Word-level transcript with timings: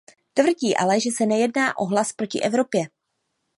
Tvrdí 0.33 0.75
ale, 0.77 0.99
že 1.01 1.09
se 1.11 1.25
nejedná 1.25 1.77
o 1.77 1.85
hlas 1.85 2.13
proti 2.13 2.41
Evropě. 2.41 2.83